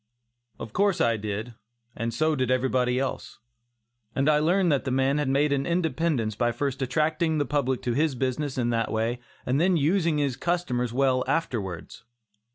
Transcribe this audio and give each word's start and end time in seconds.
Of 0.57 0.73
course 0.73 0.99
I 0.99 1.15
did, 1.15 1.53
and 1.95 2.11
so 2.11 2.35
did 2.35 2.49
everybody 2.49 2.97
else, 2.97 3.37
and 4.15 4.27
I 4.27 4.39
learned 4.39 4.71
that 4.71 4.83
the 4.83 4.89
man 4.89 5.19
had 5.19 5.29
made 5.29 5.53
an 5.53 5.67
independence 5.67 6.33
by 6.33 6.51
first 6.51 6.81
attracting 6.81 7.37
the 7.37 7.45
public 7.45 7.83
to 7.83 7.93
his 7.93 8.15
business 8.15 8.57
in 8.57 8.71
that 8.71 8.91
way 8.91 9.19
and 9.45 9.61
then 9.61 9.77
using 9.77 10.17
his 10.17 10.37
customers 10.37 10.91
well 10.91 11.23
afterwards. 11.27 12.03